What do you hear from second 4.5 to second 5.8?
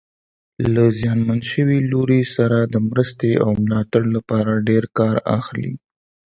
ډېر کار اخلي.